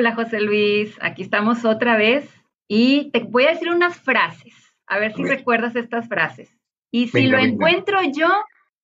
[0.00, 2.26] Hola José Luis, aquí estamos otra vez
[2.66, 4.54] y te voy a decir unas frases,
[4.86, 6.56] a ver si recuerdas estas frases.
[6.90, 8.28] Y si lo encuentro yo,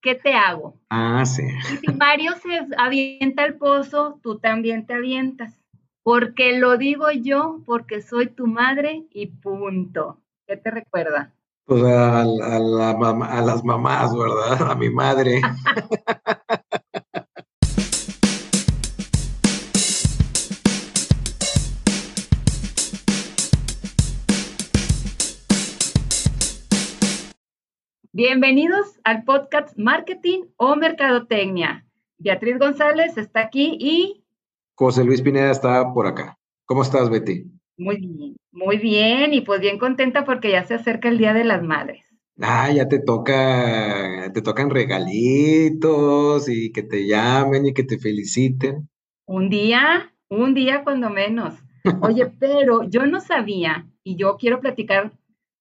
[0.03, 0.79] ¿qué te hago?
[0.91, 1.45] Ah, sí.
[1.73, 5.59] Y si Mario se avienta al pozo, tú también te avientas.
[6.03, 10.21] Porque lo digo yo, porque soy tu madre y punto.
[10.47, 11.33] ¿Qué te recuerda?
[11.65, 14.71] Pues a, a las mamás, ¿verdad?
[14.71, 15.41] A mi madre.
[28.19, 31.85] Bienvenidos al podcast Marketing o Mercadotecnia.
[32.17, 34.25] Beatriz González está aquí y...
[34.75, 36.39] José Luis Pineda está por acá.
[36.65, 37.45] ¿Cómo estás, Betty?
[37.77, 41.45] Muy bien, muy bien y pues bien contenta porque ya se acerca el Día de
[41.45, 42.07] las Madres.
[42.41, 48.89] Ah, ya te toca, te tocan regalitos y que te llamen y que te feliciten.
[49.27, 51.53] Un día, un día cuando menos.
[52.01, 55.13] Oye, pero yo no sabía y yo quiero platicar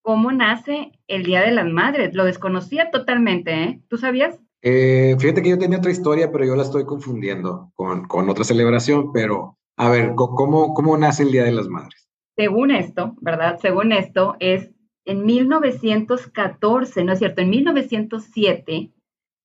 [0.05, 2.13] cómo nace el Día de las Madres.
[2.13, 3.81] Lo desconocía totalmente, ¿eh?
[3.89, 4.39] ¿Tú sabías?
[4.61, 8.43] Eh, fíjate que yo tenía otra historia, pero yo la estoy confundiendo con, con otra
[8.43, 12.07] celebración, pero a ver, ¿cómo, ¿cómo nace el Día de las Madres?
[12.37, 13.57] Según esto, ¿verdad?
[13.59, 14.69] Según esto, es
[15.05, 17.41] en 1914, ¿no es cierto?
[17.41, 18.91] En 1907,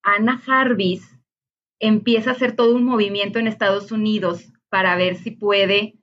[0.03, 1.19] Anna Jarvis
[1.79, 5.95] empieza a hacer todo un movimiento en Estados Unidos para ver si puede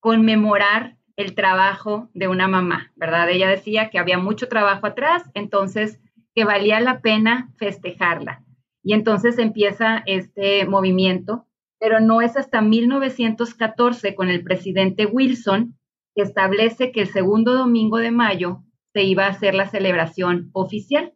[0.00, 3.30] conmemorar el trabajo de una mamá, ¿verdad?
[3.30, 5.98] Ella decía que había mucho trabajo atrás, entonces
[6.34, 8.44] que valía la pena festejarla.
[8.82, 11.46] Y entonces empieza este movimiento,
[11.80, 15.76] pero no es hasta 1914 con el presidente Wilson
[16.14, 21.12] que establece que el segundo domingo de mayo se iba a hacer la celebración oficial.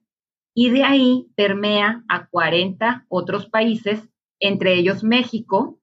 [0.54, 4.08] Y de ahí permea a 40 otros países,
[4.40, 5.80] entre ellos México,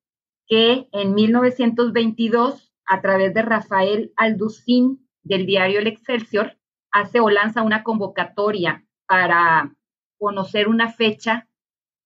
[0.48, 6.58] que en 1922 a través de Rafael Alducín del diario El Excelsior,
[6.92, 9.74] hace o lanza una convocatoria para
[10.18, 11.48] conocer una fecha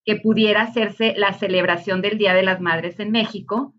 [0.06, 3.74] que pudiera hacerse la celebración del Día de las Madres en México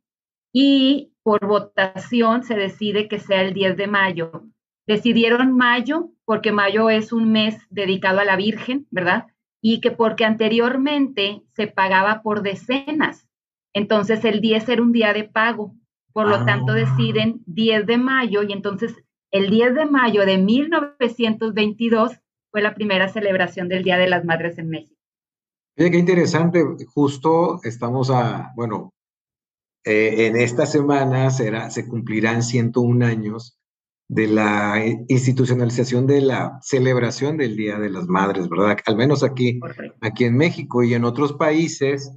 [0.52, 4.44] y por votación se decide que sea el 10 de mayo.
[4.86, 9.26] Decidieron mayo porque mayo es un mes dedicado a la Virgen, ¿verdad?
[9.60, 13.28] Y que porque anteriormente se pagaba por decenas.
[13.72, 15.74] Entonces el 10 era un día de pago
[16.12, 16.76] por lo tanto, ah.
[16.76, 18.94] deciden 10 de mayo y entonces
[19.30, 22.12] el 10 de mayo de 1922
[22.50, 25.00] fue la primera celebración del Día de las Madres en México.
[25.76, 28.92] Mira qué interesante, justo estamos a, bueno,
[29.84, 33.58] eh, en esta semana será, se cumplirán 101 años
[34.08, 38.76] de la institucionalización de la celebración del Día de las Madres, ¿verdad?
[38.84, 39.58] Al menos aquí,
[40.02, 42.12] aquí en México y en otros países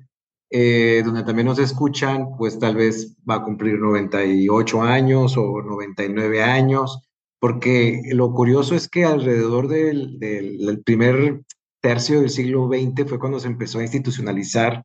[0.50, 6.44] eh, donde también nos escuchan, pues tal vez va a cumplir 98 años o 99
[6.44, 7.07] años,
[7.39, 11.41] porque lo curioso es que alrededor del, del, primer
[11.81, 14.84] tercio del siglo XX fue cuando se empezó a institucionalizar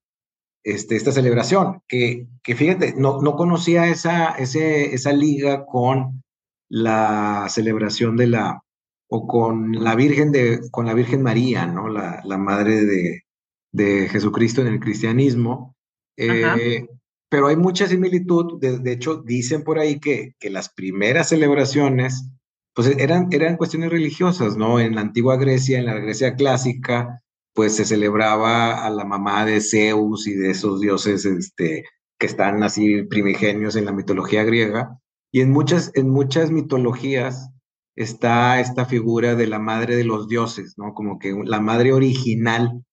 [0.65, 6.22] este, esta celebración, que, que fíjate, no, no conocía esa, ese, esa liga con
[6.69, 8.62] la celebración de la,
[9.09, 11.88] o con la Virgen de, con la Virgen María, ¿no?
[11.88, 13.25] La, la madre de,
[13.72, 15.76] de Jesucristo en el cristianismo.
[16.16, 16.86] Eh,
[17.28, 22.28] pero hay mucha similitud, de, hecho dicen por ahí que, que las primeras celebraciones
[22.75, 24.81] pues eran, eran cuestiones religiosas, ¿no?
[24.81, 27.22] En la antigua Grecia, en la Grecia clásica,
[27.54, 31.84] pues se celebraba a la mamá de Zeus y de esos dioses este,
[32.19, 34.98] que están así primigenios en la mitología griega.
[35.32, 37.50] Y en muchas, en muchas mitologías
[37.97, 40.94] está esta figura de la madre de los dioses, ¿no?
[40.94, 42.84] Como que la madre original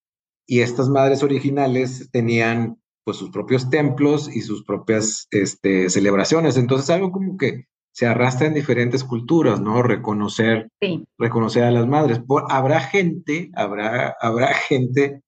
[0.47, 6.57] y estas madres originales tenían pues sus propios templos y sus propias este, celebraciones.
[6.57, 9.81] Entonces algo como que se arrastra en diferentes culturas, ¿no?
[9.81, 10.69] Reconocer,
[11.17, 12.21] reconocer a las madres.
[12.49, 15.21] habrá gente, habrá, habrá gente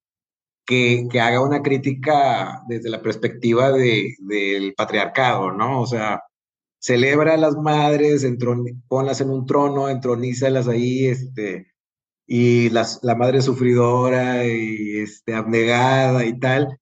[0.64, 5.80] que, que, haga una crítica desde la perspectiva de, del patriarcado, ¿no?
[5.80, 6.22] O sea,
[6.78, 8.26] celebra a las madres,
[8.88, 11.69] ponlas en un trono, entronízalas ahí, este,
[12.32, 16.78] y las, la madre sufridora y este, abnegada y tal,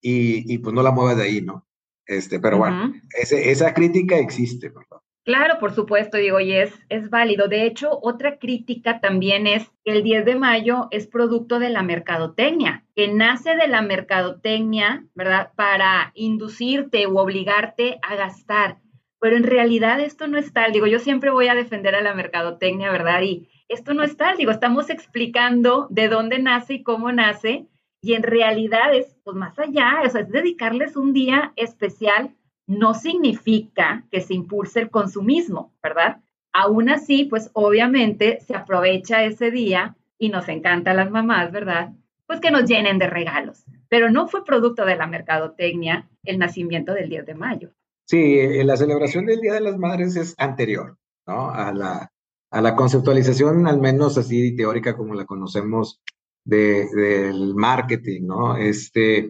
[0.00, 1.66] y, y pues no la muevas de ahí, ¿no?
[2.06, 5.00] Este, pero bueno, ese, esa crítica existe, ¿verdad?
[5.24, 7.48] Claro, por supuesto, digo, y es, es válido.
[7.48, 11.82] De hecho, otra crítica también es que el 10 de mayo es producto de la
[11.82, 15.50] mercadotecnia, que nace de la mercadotecnia, ¿verdad?
[15.56, 18.78] Para inducirte u obligarte a gastar.
[19.20, 20.70] Pero en realidad esto no es tal.
[20.70, 23.22] Digo, yo siempre voy a defender a la mercadotecnia, ¿verdad?
[23.22, 27.66] Y, esto no es tal, digo, estamos explicando de dónde nace y cómo nace,
[28.02, 32.34] y en realidad es, pues más allá, o sea, es dedicarles un día especial
[32.66, 36.20] no significa que se impulse el consumismo, ¿verdad?
[36.52, 41.92] Aún así, pues obviamente se aprovecha ese día y nos encanta a las mamás, ¿verdad?
[42.26, 43.64] Pues que nos llenen de regalos.
[43.88, 47.70] Pero no fue producto de la mercadotecnia el nacimiento del 10 de mayo.
[48.06, 50.96] Sí, eh, la celebración del Día de las Madres es anterior,
[51.26, 51.50] ¿no?
[51.50, 52.11] A la,
[52.52, 56.02] a la conceptualización, al menos así teórica como la conocemos
[56.44, 58.56] del marketing, ¿no?
[58.56, 59.28] Este,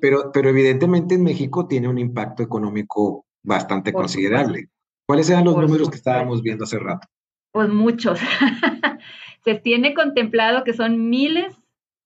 [0.00, 4.68] pero, pero evidentemente en México tiene un impacto económico bastante considerable.
[5.06, 7.06] ¿Cuáles eran los números que estábamos viendo hace rato?
[7.52, 8.18] Pues muchos.
[9.44, 11.54] Se tiene contemplado que son miles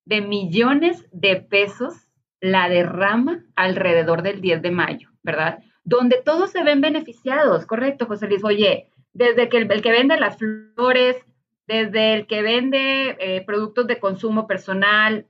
[0.04, 1.94] de millones de pesos
[2.40, 5.60] la derrama alrededor del 10 de mayo, ¿verdad?
[5.84, 8.44] Donde todos se ven beneficiados, correcto, José Luis.
[8.44, 11.16] Oye, desde que el, que vende las flores,
[11.66, 15.26] desde el que vende eh, productos de consumo personal,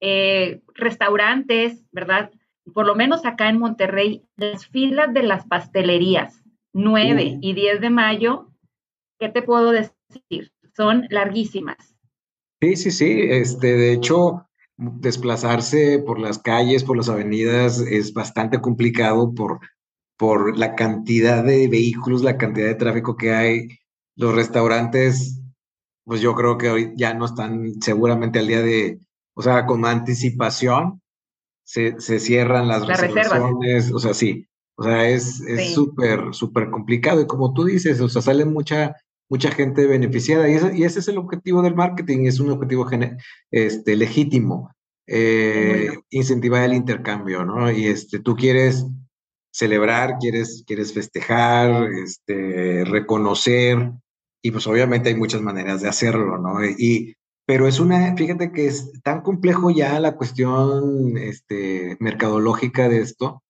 [0.00, 2.30] eh, restaurantes, ¿verdad?
[2.74, 6.42] Por lo menos acá en Monterrey, las filas de las pastelerías,
[6.72, 8.50] 9 y 10 de mayo,
[9.18, 10.52] ¿qué te puedo decir?
[10.76, 11.96] Son larguísimas.
[12.60, 13.22] Sí, sí, sí.
[13.22, 19.60] Este, de hecho, desplazarse por las calles, por las avenidas, es bastante complicado por,
[20.18, 23.68] por la cantidad de vehículos, la cantidad de tráfico que hay.
[24.16, 25.40] Los restaurantes,
[26.04, 28.98] pues yo creo que hoy ya no están seguramente al día de,
[29.34, 31.00] o sea, con anticipación
[31.64, 35.42] se, se cierran las reservaciones, o sea, sí, o sea, es
[35.74, 38.96] súper, súper complicado y como tú dices, o sea, sale mucha,
[39.28, 42.88] mucha gente beneficiada y ese, y ese es el objetivo del marketing, es un objetivo
[43.50, 44.72] este, legítimo,
[45.06, 47.70] eh, incentivar el intercambio, ¿no?
[47.70, 48.86] Y este, tú quieres
[49.50, 53.92] celebrar, quieres, quieres festejar, este, reconocer,
[54.42, 56.64] y pues obviamente hay muchas maneras de hacerlo, ¿no?
[56.64, 57.14] Y,
[57.46, 63.42] pero es una, fíjate que es tan complejo ya la cuestión este, mercadológica de esto,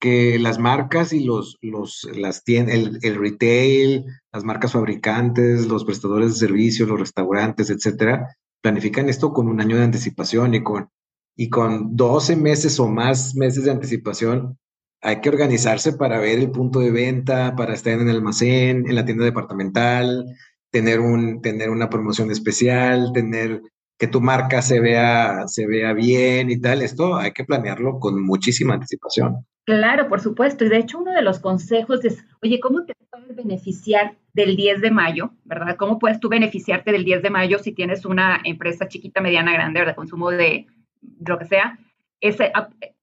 [0.00, 6.34] que las marcas y los, los, las el, el, retail, las marcas fabricantes, los prestadores
[6.34, 10.90] de servicios, los restaurantes, etcétera, planifican esto con un año de anticipación y con,
[11.36, 14.58] y con 12 meses o más meses de anticipación.
[15.00, 18.94] Hay que organizarse para ver el punto de venta, para estar en el almacén, en
[18.94, 20.24] la tienda departamental,
[20.70, 23.62] tener, un, tener una promoción especial, tener
[23.98, 26.82] que tu marca se vea, se vea bien y tal.
[26.82, 29.44] Esto hay que planearlo con muchísima anticipación.
[29.64, 30.64] Claro, por supuesto.
[30.64, 34.80] Y de hecho, uno de los consejos es, oye, ¿cómo te puedes beneficiar del 10
[34.80, 35.32] de mayo?
[35.44, 35.76] ¿Verdad?
[35.76, 39.84] ¿Cómo puedes tú beneficiarte del 10 de mayo si tienes una empresa chiquita, mediana, grande,
[39.84, 40.66] de consumo de
[41.26, 41.78] lo que sea?
[42.20, 42.52] Ese,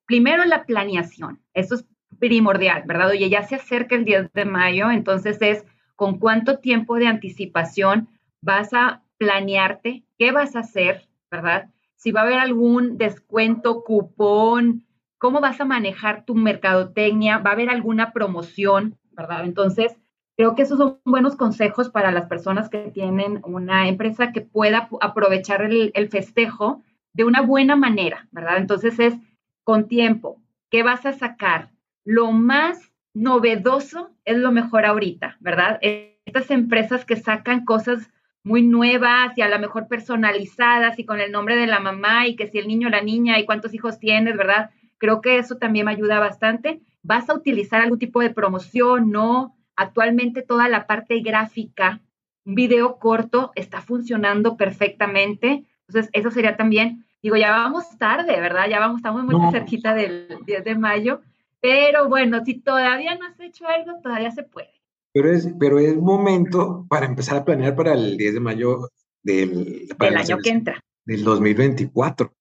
[0.05, 1.41] primero la planeación.
[1.53, 1.85] Eso es
[2.19, 3.09] primordial, ¿verdad?
[3.09, 5.65] Oye, ya se acerca el 10 de mayo, entonces es
[5.95, 8.09] con cuánto tiempo de anticipación
[8.41, 11.69] vas a planearte, qué vas a hacer, ¿verdad?
[11.95, 14.85] Si va a haber algún descuento, cupón,
[15.17, 19.45] cómo vas a manejar tu mercadotecnia, va a haber alguna promoción, ¿verdad?
[19.45, 19.95] Entonces,
[20.37, 24.89] creo que esos son buenos consejos para las personas que tienen una empresa que pueda
[25.01, 28.57] aprovechar el, el festejo de una buena manera, ¿verdad?
[28.57, 29.15] Entonces es
[29.65, 31.71] con tiempo, ¿qué vas a sacar?
[32.05, 35.79] Lo más novedoso es lo mejor ahorita, ¿verdad?
[35.81, 38.09] Estas empresas que sacan cosas
[38.43, 42.35] muy nuevas y a lo mejor personalizadas y con el nombre de la mamá y
[42.35, 44.69] que si el niño o la niña y cuántos hijos tienes, ¿verdad?
[44.99, 46.81] Creo que eso también me ayuda bastante.
[47.01, 49.09] ¿Vas a utilizar algún tipo de promoción?
[49.09, 49.57] No.
[49.75, 52.01] Actualmente toda la parte gráfica,
[52.45, 55.65] un video corto está funcionando perfectamente.
[55.87, 58.67] Entonces, eso sería también, digo, ya vamos tarde, ¿verdad?
[58.69, 61.21] Ya vamos, estamos muy cerquita del 10 de mayo,
[61.59, 64.69] pero bueno, si todavía no has hecho algo, todavía se puede.
[65.11, 68.91] Pero es, pero es momento para empezar a planear para el 10 de mayo
[69.23, 70.79] del, año que entra.
[71.03, 72.31] Del 2024,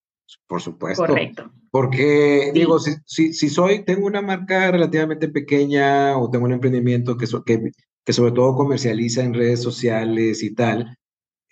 [0.47, 1.07] por supuesto.
[1.07, 1.51] Correcto.
[1.71, 7.17] Porque, digo, si, si, si, soy, tengo una marca relativamente pequeña o tengo un emprendimiento
[7.17, 7.71] que, que,
[8.05, 10.95] que sobre todo comercializa en redes sociales y tal,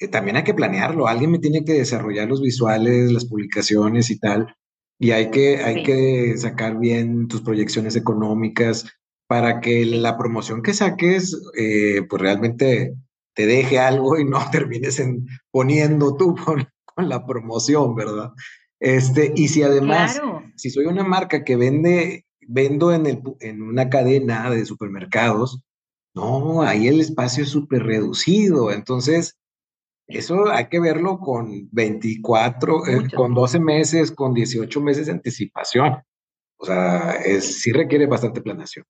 [0.08, 1.06] también hay que planearlo.
[1.06, 4.54] Alguien me tiene que desarrollar los visuales, las publicaciones y tal.
[4.98, 8.86] Y hay que, hay que sacar bien tus proyecciones económicas
[9.26, 12.94] para que la promoción que saques, eh, pues realmente
[13.34, 18.30] te deje algo y no termines en, poniendo tú con, la promoción, ¿verdad?
[18.78, 20.20] Este, y si además,
[20.56, 25.62] si soy una marca que vende, vendo en, el, en una cadena de supermercados,
[26.14, 28.70] no, ahí el espacio es súper reducido.
[28.70, 29.38] Entonces,
[30.18, 36.02] eso hay que verlo con 24, eh, con 12 meses, con 18 meses de anticipación.
[36.56, 38.84] O sea, es, sí requiere bastante planeación.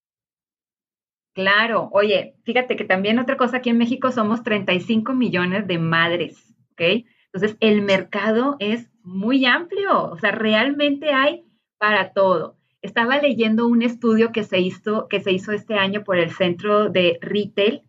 [1.35, 6.55] Claro, oye, fíjate que también otra cosa, aquí en México somos 35 millones de madres,
[6.73, 7.07] ¿ok?
[7.33, 11.45] Entonces, el mercado es muy amplio, o sea, realmente hay
[11.79, 12.59] para todo.
[12.83, 16.91] estaba leyendo un estudio que se hizo, que se hizo este año por el Centro
[16.91, 17.83] de Retail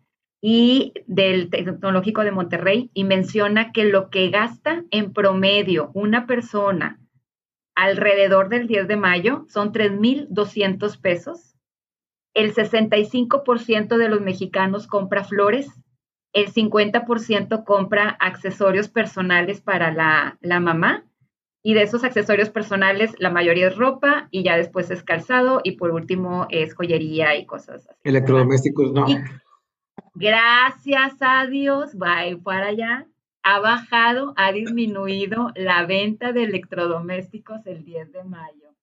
[0.46, 7.00] y del Tecnológico de Monterrey y menciona que lo que gasta en promedio una persona
[7.74, 11.56] alrededor del 10 de mayo son 3.200 pesos.
[12.34, 15.66] El 65% de los mexicanos compra flores,
[16.34, 21.06] el 50% compra accesorios personales para la, la mamá
[21.62, 25.78] y de esos accesorios personales, la mayoría es ropa y ya después es calzado y
[25.78, 27.98] por último es joyería y cosas así.
[28.04, 29.06] Electrodomésticos, no.
[30.14, 33.06] Gracias a Dios, va para allá,
[33.42, 38.74] ha bajado, ha disminuido la venta de electrodomésticos el 10 de mayo.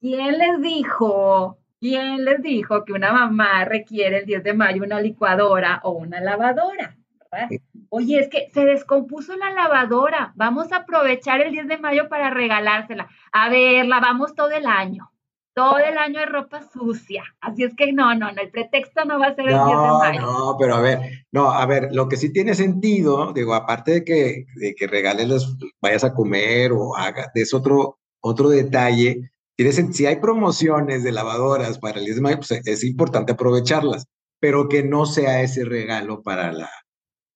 [0.00, 1.58] ¿Quién les dijo?
[1.80, 6.20] ¿Quién les dijo que una mamá requiere el 10 de mayo una licuadora o una
[6.20, 6.96] lavadora?
[7.32, 7.48] ¿verdad?
[7.88, 10.32] Oye, es que se descompuso la lavadora.
[10.34, 13.08] Vamos a aprovechar el 10 de mayo para regalársela.
[13.32, 15.10] A ver, lavamos todo el año.
[15.54, 17.22] Todo el año de ropa sucia.
[17.40, 19.72] Así es que no, no, no, el pretexto no va a ser el 10 de
[19.72, 20.20] mayo.
[20.20, 24.04] No, pero a ver, no, a ver, lo que sí tiene sentido, digo, aparte de
[24.04, 29.30] que, de que regales los, vayas a comer o hagas, es otro, otro detalle.
[29.56, 34.06] Tienes, si hay promociones de lavadoras para el 10 de mayo, pues es importante aprovecharlas,
[34.40, 36.70] pero que no sea ese regalo para la,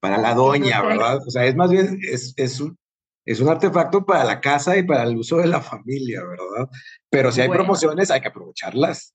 [0.00, 1.20] para la doña, ¿verdad?
[1.24, 2.76] O sea, es más bien, es, es, un,
[3.28, 6.70] es un artefacto para la casa y para el uso de la familia, ¿verdad?
[7.10, 9.14] Pero si hay promociones, hay que aprovecharlas.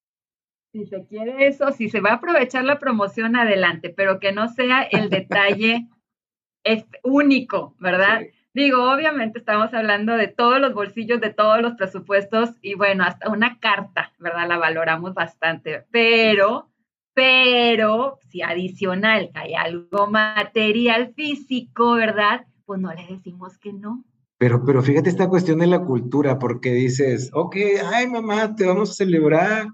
[0.72, 4.50] Si se quiere eso, si se va a aprovechar la promoción, adelante, pero que no
[4.50, 5.88] sea el detalle
[6.63, 8.22] es único, ¿verdad?
[8.53, 13.32] Digo, obviamente estamos hablando de todos los bolsillos, de todos los presupuestos y bueno, hasta
[13.32, 14.48] una carta, ¿verdad?
[14.48, 16.70] La valoramos bastante, pero
[17.15, 22.46] pero si adicional hay algo material físico, ¿verdad?
[22.65, 24.03] Pues no le decimos que no.
[24.38, 27.55] Pero, pero fíjate esta cuestión de la cultura, porque dices, ok,
[27.93, 29.67] ay mamá, te vamos a celebrar,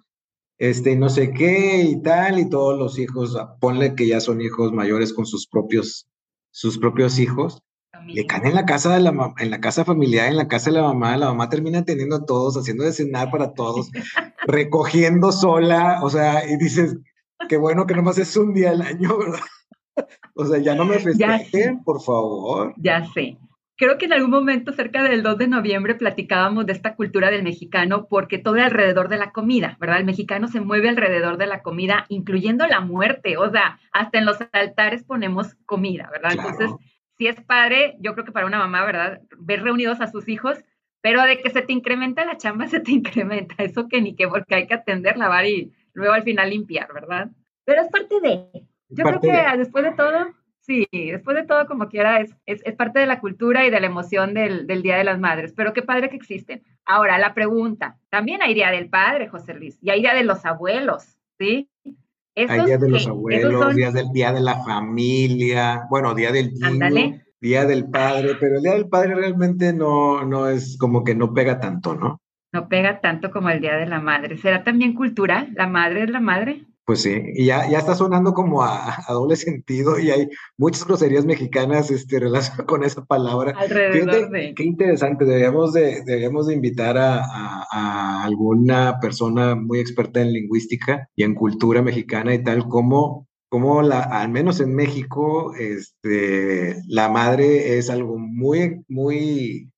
[0.57, 4.73] este, no sé qué y tal, y todos los hijos, ponle que ya son hijos
[4.73, 6.07] mayores con sus propios,
[6.51, 7.63] sus propios hijos,
[8.05, 10.77] le caen en la casa de la en la casa familiar, en la casa de
[10.77, 13.89] la mamá, la mamá termina teniendo a todos, haciendo de cenar para todos,
[14.47, 16.97] recogiendo sola, o sea, y dices,
[17.47, 19.39] Qué bueno que nomás es un día al año, ¿verdad?
[20.35, 22.73] O sea, ya no me festejen, por favor.
[22.77, 23.37] Ya sé.
[23.75, 27.43] Creo que en algún momento, cerca del 2 de noviembre, platicábamos de esta cultura del
[27.43, 29.99] mexicano porque todo es alrededor de la comida, ¿verdad?
[29.99, 33.37] El mexicano se mueve alrededor de la comida, incluyendo la muerte.
[33.37, 36.33] O sea, hasta en los altares ponemos comida, ¿verdad?
[36.33, 36.71] Entonces,
[37.17, 39.21] si es padre, yo creo que para una mamá, ¿verdad?
[39.37, 40.57] Ver reunidos a sus hijos,
[41.01, 43.55] pero de que se te incrementa la chamba, se te incrementa.
[43.63, 47.29] Eso que ni que, porque hay que atender, lavar y luego al final limpiar, ¿verdad?
[47.65, 50.27] Pero es parte de, yo creo que después de todo,
[50.59, 53.87] sí, después de todo como quiera, es, es, parte de la cultura y de la
[53.87, 56.63] emoción del, del, Día de las Madres, pero qué padre que existen.
[56.85, 60.45] Ahora, la pregunta, también hay Día del Padre, José Luis, y hay Día de los
[60.45, 61.69] Abuelos, ¿sí?
[62.35, 67.21] hay Día de los Abuelos, Día del Día de la Familia, bueno, Día del Niño.
[67.41, 71.33] Día del Padre, pero el Día del Padre realmente no, no es como que no
[71.33, 72.19] pega tanto, ¿no?
[72.51, 74.37] no pega tanto como el Día de la Madre.
[74.37, 75.49] ¿Será también cultural?
[75.55, 76.65] ¿La madre es la madre?
[76.89, 80.27] Pues sí, y ya, ya está sonando como a, doble sentido y hay
[80.57, 83.53] muchas groserías mexicanas este, relacionadas con esa palabra.
[83.55, 84.55] Alrededor de...
[84.55, 87.21] Qué interesante, deberíamos de, deberíamos de invitar a,
[87.71, 93.83] a, alguna persona muy experta en lingüística y en cultura mexicana y tal, como, como
[93.83, 99.69] la, al menos en México, este, la madre es algo muy, muy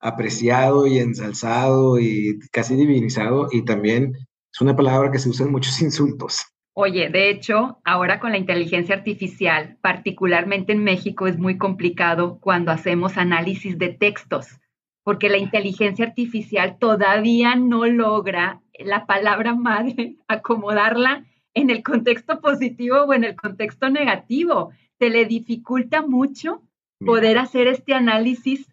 [0.00, 4.14] apreciado y ensalzado y casi divinizado y también
[4.52, 6.44] es una palabra que se usa en muchos insultos.
[6.78, 12.70] Oye, de hecho, ahora con la inteligencia artificial, particularmente en México, es muy complicado cuando
[12.70, 14.60] hacemos análisis de textos,
[15.02, 23.04] porque la inteligencia artificial todavía no logra la palabra madre acomodarla en el contexto positivo
[23.04, 24.70] o en el contexto negativo.
[24.98, 26.60] Se le dificulta mucho
[26.98, 28.70] poder hacer este análisis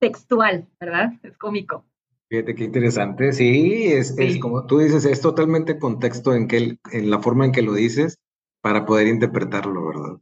[0.00, 1.12] textual, ¿verdad?
[1.22, 1.84] Es cómico.
[2.32, 3.30] Fíjate qué interesante.
[3.34, 7.60] Sí, es, como tú dices, es totalmente contexto en, que, en la forma en que
[7.60, 8.22] lo dices
[8.62, 10.18] para poder interpretarlo, ¿verdad?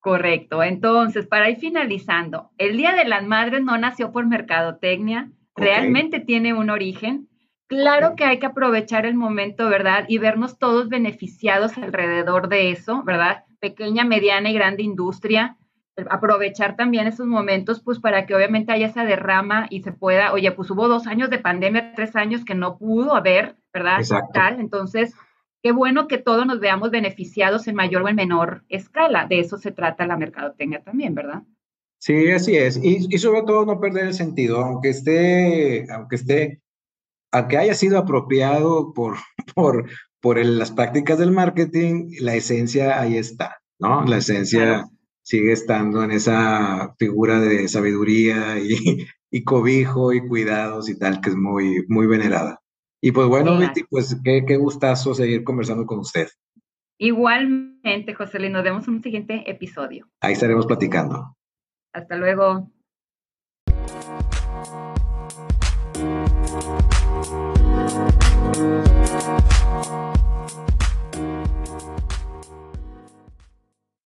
[0.00, 0.60] Correcto.
[0.64, 6.52] Entonces, para ir finalizando, el Día de las Madres no nació por mercadotecnia, realmente tiene
[6.52, 7.28] un origen.
[7.68, 10.06] Claro que hay que aprovechar el momento, ¿verdad?
[10.08, 13.44] Y vernos todos beneficiados alrededor de eso, ¿verdad?
[13.60, 15.59] Pequeña, mediana y grande industria
[16.08, 20.50] aprovechar también esos momentos, pues para que obviamente haya esa derrama y se pueda, oye,
[20.52, 24.00] pues hubo dos años de pandemia, tres años que no pudo haber, ¿verdad?
[24.32, 25.14] Tal, entonces,
[25.62, 29.26] qué bueno que todos nos veamos beneficiados en mayor o en menor escala.
[29.26, 31.42] De eso se trata la mercadotecnia también, ¿verdad?
[31.98, 32.78] Sí, así es.
[32.82, 36.62] Y, y sobre todo no perder el sentido, aunque esté, aunque esté
[37.32, 39.16] aunque haya sido apropiado por,
[39.54, 39.88] por,
[40.20, 44.04] por las prácticas del marketing, la esencia ahí está, ¿no?
[44.04, 44.86] La esencia
[45.30, 51.30] sigue estando en esa figura de sabiduría y, y cobijo y cuidados y tal, que
[51.30, 52.60] es muy, muy venerada.
[53.00, 53.68] Y pues bueno, Hola.
[53.68, 56.28] Betty, pues qué, qué gustazo seguir conversando con usted.
[56.98, 60.08] Igualmente, José Luis, nos vemos en un siguiente episodio.
[60.20, 61.36] Ahí estaremos platicando.
[61.92, 62.68] Hasta luego.